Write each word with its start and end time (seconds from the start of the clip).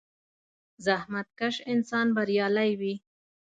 •زحمتکش 0.85 1.55
انسان 1.73 2.07
بریالی 2.15 2.71
وي. 2.79 2.93